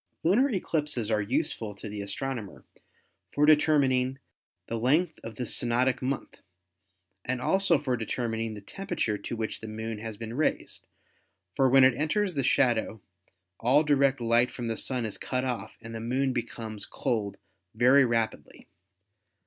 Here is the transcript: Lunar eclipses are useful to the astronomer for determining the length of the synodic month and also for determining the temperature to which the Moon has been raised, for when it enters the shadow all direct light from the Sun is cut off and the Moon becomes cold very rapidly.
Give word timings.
Lunar 0.23 0.49
eclipses 0.49 1.11
are 1.11 1.21
useful 1.21 1.75
to 1.75 1.87
the 1.87 2.01
astronomer 2.01 2.65
for 3.31 3.45
determining 3.45 4.17
the 4.65 4.75
length 4.79 5.19
of 5.23 5.35
the 5.35 5.43
synodic 5.45 6.01
month 6.01 6.39
and 7.23 7.39
also 7.39 7.77
for 7.77 7.95
determining 7.95 8.55
the 8.55 8.61
temperature 8.61 9.15
to 9.19 9.35
which 9.35 9.61
the 9.61 9.67
Moon 9.67 9.99
has 9.99 10.17
been 10.17 10.33
raised, 10.33 10.87
for 11.55 11.69
when 11.69 11.83
it 11.83 11.93
enters 11.93 12.33
the 12.33 12.43
shadow 12.43 12.99
all 13.59 13.83
direct 13.83 14.19
light 14.19 14.49
from 14.49 14.69
the 14.69 14.75
Sun 14.75 15.05
is 15.05 15.19
cut 15.19 15.45
off 15.45 15.77
and 15.81 15.93
the 15.93 15.99
Moon 15.99 16.33
becomes 16.33 16.87
cold 16.87 17.37
very 17.75 18.03
rapidly. 18.03 18.67